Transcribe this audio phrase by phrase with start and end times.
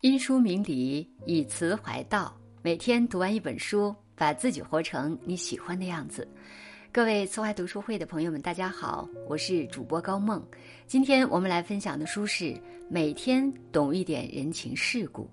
[0.00, 2.34] 因书明理，以词怀道。
[2.62, 6.26] 每天读完一本书，把自己活成你喜欢的样子。
[6.90, 10.42] 各位词怀读书会的朋友们，大家好，我是主播高梦。
[10.86, 12.44] 今天我们来分享的书是
[12.88, 15.24] 《每天懂一点人情世故》，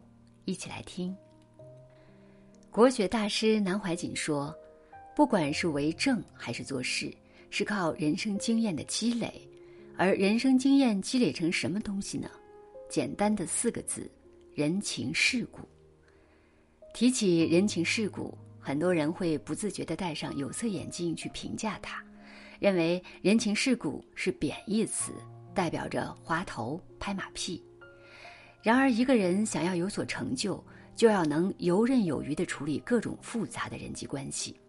[0.43, 1.15] 一起来听。
[2.69, 4.53] 国学大师南怀瑾说
[5.15, 7.09] ：“不管是为政还是做事，
[7.49, 9.31] 是靠人生经验的积累。
[9.95, 12.29] 而人生经验积累成什么东西呢？
[12.89, 14.11] 简单的四个字。”
[14.57, 15.59] 人情世故。
[16.91, 22.03] 提起人情世故，很多人会不自觉地戴上有色眼镜去评价它，
[22.59, 25.13] 认为人情世故是贬义词，
[25.53, 27.63] 代表着滑头、拍马屁。
[28.63, 30.65] 然而，一个人想要有所成就，
[30.95, 34.59] 就要能游刃有余地处理各种复杂的人际关系，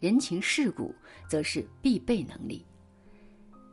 [0.00, 0.94] 人情世故
[1.28, 2.64] 则是必备能力。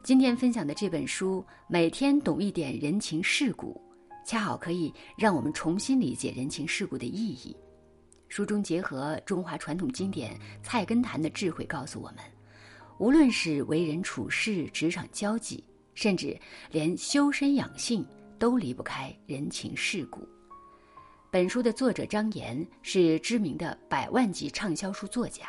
[0.03, 3.81] 今天分享的这本书，每天懂一点人情世故。
[4.25, 7.55] 恰好可以让我们重新理解人情世故的意义。
[8.29, 12.17] 书中结合中华传统经典《菜根谭》的智慧，告诉我们，
[12.97, 15.63] 无论是为人处事、职场交际，
[15.93, 16.35] 甚至
[16.71, 18.03] 连修身养性，
[18.39, 20.27] 都离不开人情世故。
[21.29, 25.47] 本书的作者张岩是知名的百万级畅销书作家，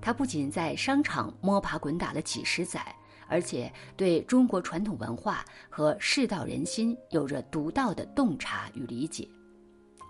[0.00, 2.94] 他不仅在商场摸爬滚打了几十载。
[3.28, 9.28] 而且对中国传统文化和世道人心有着独到的洞察与理解。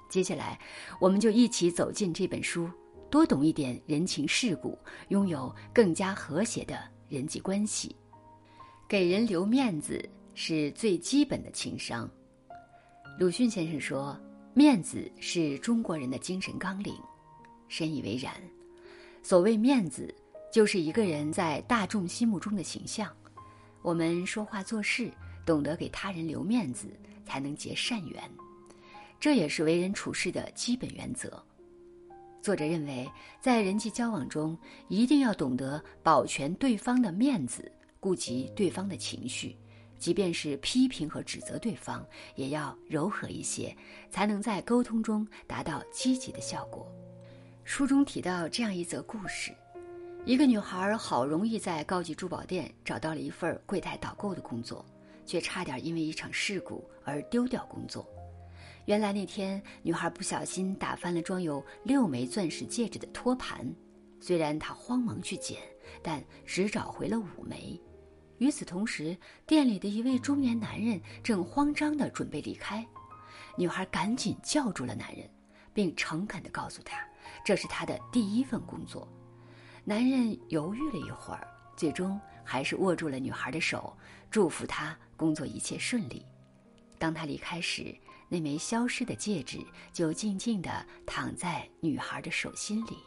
[0.08, 0.58] 接下来，
[1.00, 2.70] 我们就一起走进这本书，
[3.10, 7.94] 多懂一点人情世故，拥有更加和谐的人际关系。
[8.88, 10.02] 给人留面子
[10.34, 12.08] 是最基本的情商。
[13.18, 14.18] 鲁迅先生说
[14.54, 16.94] ：“面子是中国人的精神纲领。”
[17.68, 18.32] 深以为然。
[19.22, 20.14] 所谓面子。
[20.50, 23.10] 就是一个人在大众心目中的形象。
[23.82, 25.10] 我们说话做事
[25.46, 26.88] 懂得给他人留面子，
[27.24, 28.22] 才能结善缘。
[29.20, 31.42] 这也是为人处事的基本原则。
[32.40, 33.10] 作者认为，
[33.40, 34.56] 在人际交往中，
[34.88, 37.70] 一定要懂得保全对方的面子，
[38.00, 39.56] 顾及对方的情绪，
[39.98, 43.76] 即便是批评和指责对方，也要柔和一些，
[44.08, 46.90] 才能在沟通中达到积极的效果。
[47.64, 49.52] 书中提到这样一则故事。
[50.28, 54.84] 一个女孩好容易在高级珠宝店找到了一份柜台导购的工作，
[55.24, 58.06] 却差点因为一场事故而丢掉工作。
[58.84, 63.74] 原来那天，女孩不小心打翻了装有六枚钻石戒指的托盘，
[64.20, 65.62] 虽然她慌忙去捡，
[66.02, 67.80] 但只找回了五枚。
[68.36, 69.16] 与此同时，
[69.46, 72.86] 店里的一位中年男人正慌张地准备离开，
[73.56, 75.26] 女孩赶紧叫住了男人，
[75.72, 76.98] 并诚恳地告诉他，
[77.42, 79.08] 这是他的第一份工作。
[79.88, 83.96] 男人犹豫了一会儿，最终还是握住了女孩的手，
[84.30, 86.26] 祝福她工作一切顺利。
[86.98, 87.96] 当他离开时，
[88.28, 92.98] 那枚消失的戒指就静静地躺在女孩的手心里。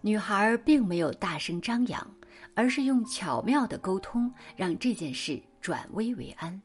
[0.00, 2.14] 女孩并没有大声张扬，
[2.54, 6.58] 而是用巧妙的沟通让这件事转危为安。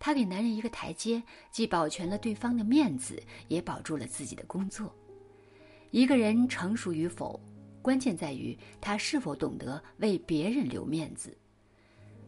[0.00, 1.22] 她给男人一个台阶，
[1.52, 4.92] 既保全了对方的面子，也保住了自己的工作。
[5.92, 7.40] 一个人成熟与否。
[7.82, 11.36] 关键在于他是否懂得为别人留面子。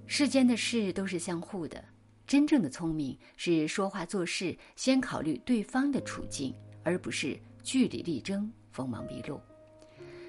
[0.07, 1.83] 世间的事都是相互的，
[2.27, 9.41] 真正的聪明是说话做事先考虑对方的处境，而不是据理力争、锋芒毕露。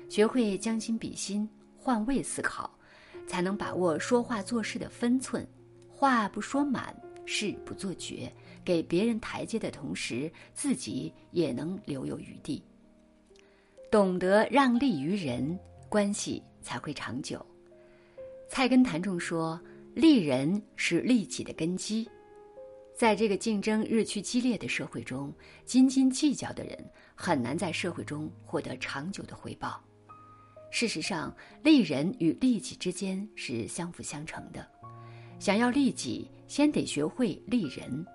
[0.07, 2.73] 学会将心比心、换位思考，
[3.27, 5.45] 才能把握说话做事的分寸。
[5.89, 8.31] 话不说满，事不做绝，
[8.63, 12.63] 给别人台阶的同时，自己也能留有余地。
[13.95, 15.57] 懂得让利于人，
[15.87, 17.45] 关系才会长久。
[18.49, 19.57] 菜根谭中说
[19.95, 22.05] ：“利人是利己的根基。”
[22.93, 26.77] 在这个竞争日趋激烈的社会中，斤斤计较的人
[27.15, 29.81] 很难在社会中获得长久的回报。
[30.69, 34.67] 事实上，利人与利己之间是相辅相成的。
[35.39, 38.05] 想要利己，先得学会利人。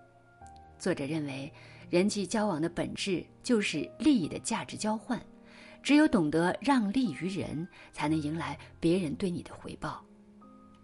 [0.79, 1.51] 作者认为，
[1.89, 5.19] 人际交往的本质就是利益的价值交换。
[5.83, 10.05] 只有懂得让利于人，才能迎来别人对你的回报。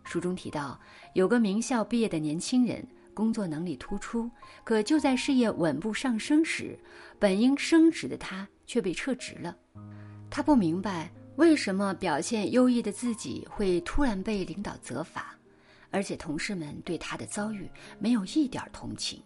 [0.04, 0.80] 书中提到，
[1.14, 4.30] 有个名校毕业的年轻人，工作能力突出，
[4.62, 6.78] 可就在事业稳步上升时，
[7.18, 9.56] 本应升职的他却被撤职了。
[10.30, 15.36] 他不明白为什么表现优异的自己会突然被领导责罚，
[15.90, 19.22] 而且同事们对他的遭遇没有一点同情。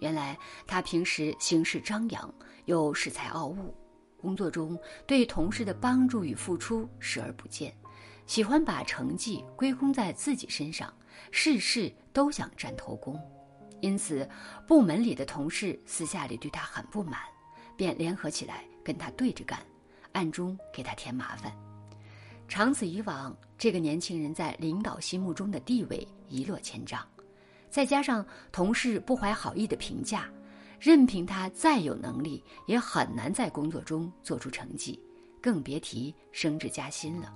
[0.00, 2.34] 原来他平时行事张扬，
[2.66, 3.74] 又恃才傲物。
[4.26, 4.76] 工作中
[5.06, 7.72] 对同事的帮助与付出视而不见，
[8.26, 10.92] 喜欢把成绩归功在自己身上，
[11.30, 13.16] 事事都想占头功。
[13.80, 14.28] 因此
[14.66, 17.20] 部门里的同事私下里对他很不满，
[17.76, 19.60] 便联合起来跟他对着干，
[20.10, 21.52] 暗中给他添麻烦。
[22.48, 27.00] 长此以往，这个年轻人在领导心目中的地位一落千丈，
[27.70, 30.28] 再加上同事不怀好意的评价，
[30.80, 34.98] 任凭他再有能力，也很难在工作中做出成绩，
[35.40, 37.32] 更别提升职加薪了。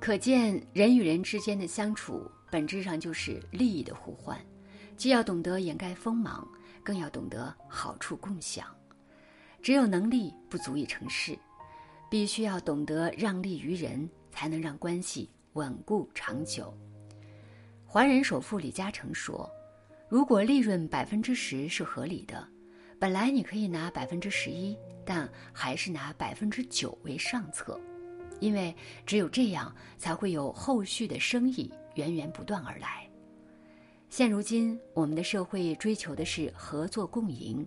[0.00, 4.38] 可见，人与人之间的相处本质上就是利益的互换，
[4.96, 6.46] 既要懂得掩盖锋芒，
[6.82, 8.66] 更要懂得好处共享。
[9.62, 11.38] 只有能力不足以成事，
[12.10, 14.08] 必须要懂得让利于人。
[14.36, 16.76] 才能让关系稳固长久。
[17.86, 19.48] 华人首富李嘉诚说
[20.10, 22.44] ：“如果利润百分之十是合理的，
[23.04, 24.74] 本来你可以拿百分之十一，
[25.04, 27.78] 但还是拿百分之九为上策，
[28.40, 28.74] 因为
[29.04, 33.06] 只有这样才会有后续的生意源源不断而来。”
[34.08, 37.66] 现如今，我们的社会追求的是合作共赢，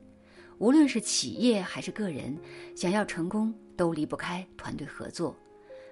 [0.57, 2.35] 无论是企业还是个人，
[2.75, 5.37] 想要成功都离不开团队合作。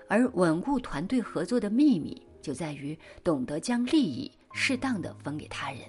[0.09, 5.81] 而稳固团队合作的秘密，就在于懂得将利益适当的分给他人。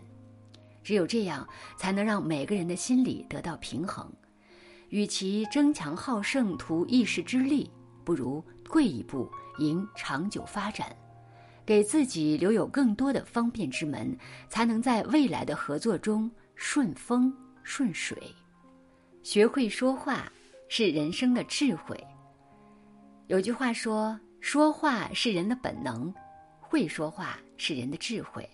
[0.86, 1.44] 只有这样，
[1.76, 4.08] 才能让每个人的心理得到平衡。
[4.90, 7.68] 与其争强好胜图一时之利，
[8.04, 9.28] 不如退一步
[9.58, 10.96] 赢长久发展，
[11.64, 14.16] 给自己留有更多的方便之门，
[14.48, 18.16] 才能在未来的合作中顺风顺水。
[19.24, 20.30] 学会说话，
[20.68, 22.00] 是人生的智慧。
[23.26, 26.14] 有句话说：“说话是人的本能，
[26.60, 28.48] 会说话是人的智慧。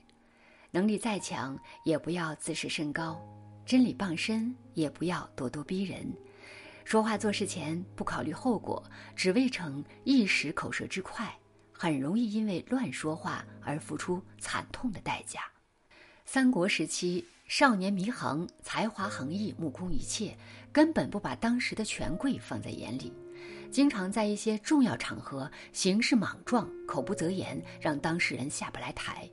[0.74, 3.14] 能力再强，也不要自视甚高；
[3.66, 6.10] 真理傍身，也不要咄咄逼人。
[6.82, 8.82] 说话做事前不考虑后果，
[9.14, 11.30] 只为逞一时口舌之快，
[11.70, 15.42] 很容易因为乱说话而付出惨痛的代价。”
[16.24, 20.34] 三国时期，少年祢衡才华横溢，目空一切，
[20.72, 23.12] 根本不把当时的权贵放在眼里。
[23.70, 29.28] 经常在一些重要场合行事莽撞、口不择言，让当事人下不来台。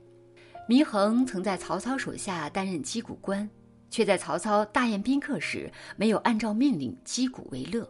[0.68, 3.48] 祢衡曾在曹操手下担任击鼓官，
[3.90, 7.88] 却在曹操大宴宾客时没有按照命令击鼓为乐，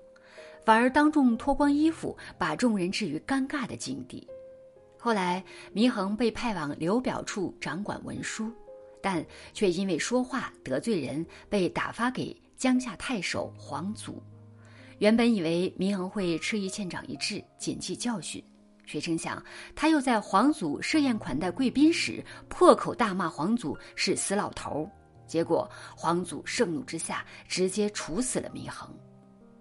[0.65, 4.27] 反而当众脱光衣服，把众人置于尴尬的境地。
[4.99, 5.45] 后来，
[5.75, 8.51] 祢衡被派往刘表处掌管文书，
[9.03, 14.23] 但却因为说话得罪人，被打发给江夏太守黄祖。
[14.99, 18.43] 原本以为祢衡会吃一堑长一智，谨记教训，
[18.91, 19.41] 谁成想
[19.73, 24.91] 他又在皇祖设宴款待贵宾时，破口大骂皇祖是死老头。
[25.29, 28.93] 结果皇祖盛怒之下，直接处死了祢衡。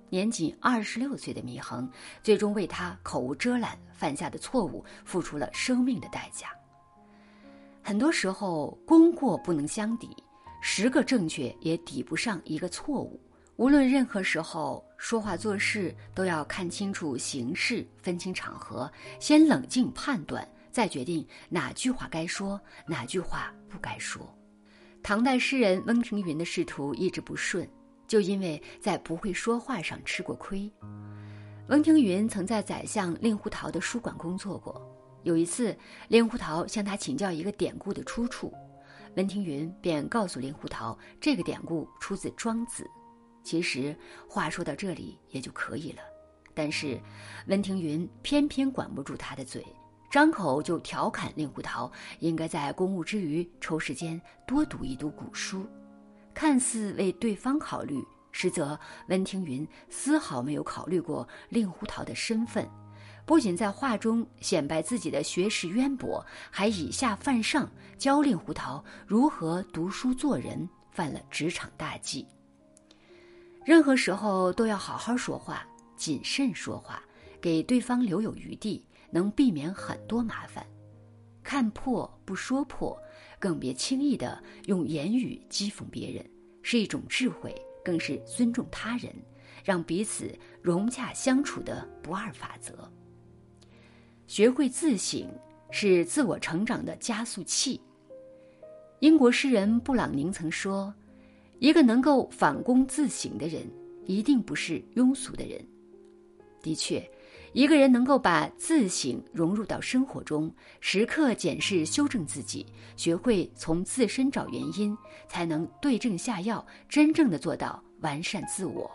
[0.09, 1.87] 年仅二十六岁的祢衡，
[2.23, 6.47] 最终为他口无遮拦犯下的错误，付出了生命的代价。
[7.83, 10.09] 很多时候，功过不能相抵，
[10.59, 13.21] 十个正确也抵不上一个错误。
[13.59, 18.89] 无论任何时候说话做事，都要看清楚形势，分清场合，
[19.19, 22.57] 先冷静判断，再决定哪句话该说，
[22.87, 24.33] 哪句话不该说。
[25.03, 27.69] 唐代诗人温庭筠的仕途一直不顺，
[28.07, 30.71] 就因为在不会说话上吃过亏。
[31.67, 34.81] 温庭筠曾在宰相令狐桃的书馆工作过，
[35.23, 35.77] 有一次，
[36.07, 38.53] 令狐桃向他请教一个典故的出处，
[39.17, 42.83] 温庭筠便告诉令狐桃，这个典故出自《庄子》。
[43.43, 43.95] 其实
[44.27, 46.01] 话说到这里也就可以了，
[46.53, 46.99] 但是
[47.47, 49.65] 温庭筠偏偏管不住他的嘴，
[50.11, 55.65] 张口就调侃令狐桃应该在公务之余抽时间多读一读古书，
[56.33, 62.69] 看似为对方考虑，实则温庭筠丝毫没有考虑过令狐桃的身份，
[63.25, 72.27] 不仅在话中显摆自己的学识渊博，还以下犯上教令狐桃如何读书做人，犯了职场大忌。
[73.65, 77.03] 任何时候都要好好说话，谨慎说话，
[77.39, 80.65] 给对方留有余地，能避免很多麻烦。
[81.43, 82.97] 看破不说破，
[83.37, 86.25] 更别轻易的用言语讥讽别人，
[86.63, 89.13] 是一种智慧，更是尊重他人，
[89.63, 92.91] 让彼此融洽相处的不二法则。
[94.25, 95.27] 学会自省，
[95.69, 97.79] 是自我成长的加速器。
[98.99, 100.93] 英国诗人布朗宁曾说。
[101.59, 103.69] 一个能够反躬自省的人，
[104.05, 105.63] 一定不是庸俗的人。
[106.61, 107.05] 的确，
[107.53, 114.97] 一个人能够把自省融入到生活中，时刻检视修正自己，学会从自身找原因，
[115.27, 118.89] 才能对症下药，真正的做到完善自我。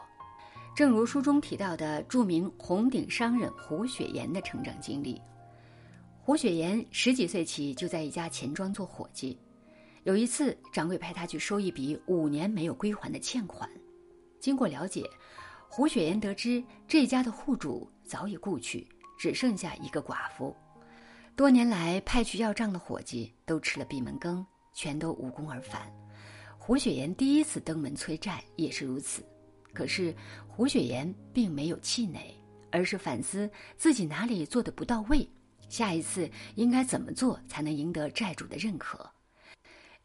[0.75, 5.21] 正如书中提到的著名红顶商人胡雪岩的成长经历，
[6.21, 9.39] 胡雪岩十几岁起就在一家钱庄做伙计。
[10.05, 13.69] 有一次，掌柜派他去收一笔五年没有归还的欠款。
[14.39, 15.09] 经过了解，
[15.67, 18.87] 胡雪岩得知这家的户主早已故去，
[19.19, 20.55] 只剩下一个寡妇。
[21.35, 24.45] 多年来派去要账的伙计都吃了闭门羹，
[24.75, 25.91] 全都无功而返。
[26.59, 29.25] 胡雪岩第一次登门催债也是如此。
[29.73, 30.15] 可是
[30.47, 32.21] 胡雪岩并没有气馁，
[32.71, 35.27] 而是反思自己哪里做的不到位，
[35.71, 39.11] 下一次应该怎么做才能赢得债主的认可。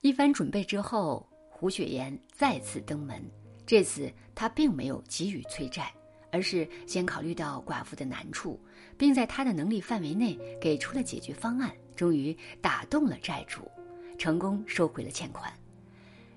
[0.02, 3.22] 一番准备之后，胡雪岩再次登门。
[3.66, 5.94] 这次他并没有急于催债，
[6.32, 8.58] 而是先考虑到寡妇的难处，
[8.98, 13.70] 并在他的能力范围内给出了解决方案，终于打动了债主，
[14.18, 15.54] 成功收回了欠款。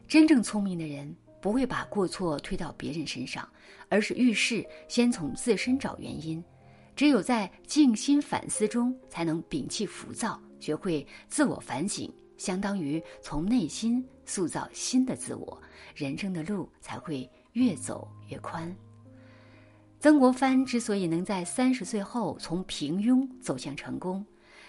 [0.09, 3.49] 真正聪明的人不会把过错推到别人身上，
[3.88, 6.42] 而是遇事先从自身找原因。
[6.97, 12.12] 只有在静心反思中，才能摒弃浮躁，学会自我反省。
[12.42, 15.62] 相当于从内心塑造新的自我，
[15.94, 18.75] 人生的路才会越走越宽。
[20.00, 24.26] 曾国藩之所以能在三十岁后从平庸走向成功，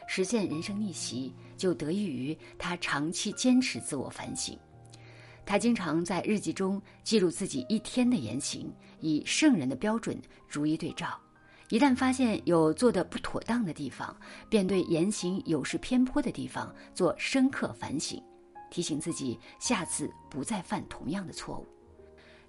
[0.07, 4.55] 实现人生逆袭，就得益于他长期坚持自我反省。
[5.43, 10.15] 他经常在日记中记录自己一天的言行，以圣人的标准
[10.47, 11.19] 逐一对照。
[11.73, 14.15] 一旦发现有做的不妥当的地方，
[14.47, 18.21] 便对言行有失偏颇的地方做深刻反省，
[18.69, 21.67] 提醒自己下次不再犯同样的错误。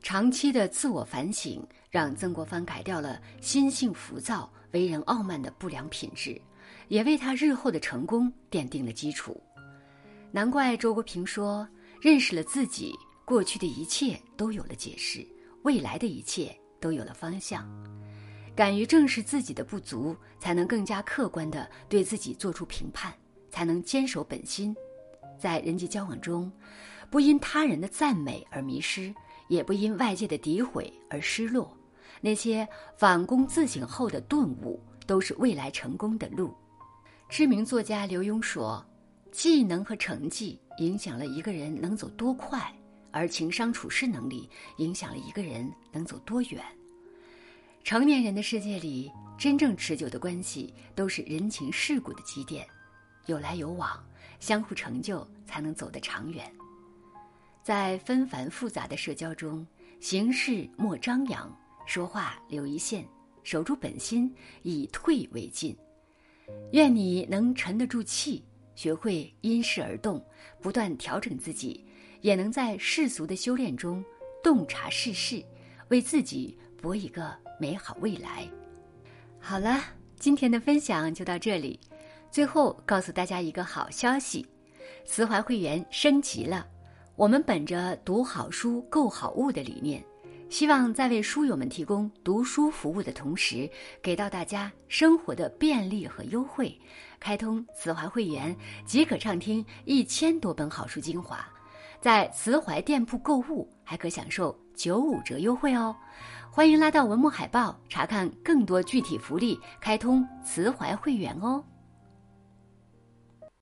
[0.03, 6.39] 长期的自我反省让曾国藩改掉了心性浮躁、为人傲慢的不良品质，
[6.89, 9.43] 也为他日后的成功奠定了基础。
[10.33, 11.67] 难怪周国平说
[11.99, 15.27] ：“认识了自己，过去的一切都有了解释，
[15.63, 17.67] 未来的一切都有了方向。”
[18.57, 23.13] 敢于正视自己的不足，才能更加客观地对自己做出评判，
[23.51, 24.75] 才能坚守本心。
[25.37, 26.51] 在人际交往中，
[27.11, 29.13] 不因他人的赞美而迷失，
[29.49, 31.77] 也不因外界的诋毁而失落。
[32.21, 36.55] 那些反躬自省后的顿悟，都是未来成功的路。
[37.29, 38.85] 知名作家刘墉说
[39.33, 42.73] ：“技能和成绩影响了一个人能走多快，
[43.11, 46.63] 而情商处事能力影响了一个人能走多远。”
[47.85, 52.67] 成年人的世界里，真正持久的关系都是人情世故的积淀，
[53.27, 54.03] 有来有往，
[54.41, 56.51] 相互成就，才能走得长远。
[57.63, 59.67] 在纷繁复杂的社交中，
[60.01, 63.07] 行事莫张扬，说话留一线，
[63.43, 65.77] 守住本心，以退为进。
[66.73, 68.43] 愿你能沉得住气，
[68.75, 70.25] 学会因势而动，
[70.59, 71.85] 不断调整自己，
[72.23, 74.03] 也能在世俗的修炼中
[74.43, 75.45] 洞察世事，
[75.89, 77.44] 为自己搏一个。
[77.59, 78.49] 美好未来。
[79.39, 79.81] 好了，
[80.17, 81.79] 今天的分享就到这里。
[82.31, 84.47] 最后告诉大家一个好消息：
[85.05, 86.67] 慈怀会员升级了。
[87.17, 90.05] 我们本着读好书、购好物的理念，
[90.51, 93.71] 希望在为书友们提供读书服务的同时，
[94.03, 96.77] 给到大家生活的便利和优惠。
[97.21, 101.47] 开通慈怀会员即可畅听一千多本好书精华，
[102.01, 105.95] 在慈怀店铺购物还可享受九五折优惠哦。
[106.57, 111.61] 欢迎拉到文末海报查看更多具体福利，开通慈怀会员哦。